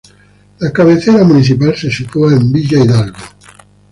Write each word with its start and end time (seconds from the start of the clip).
La 0.61 0.71
cabecera 0.73 1.23
municipal 1.23 1.77
se 1.77 1.91
sitúa 1.91 2.33
en 2.33 2.51
Villa 2.51 2.83
Hidalgo. 2.83 3.19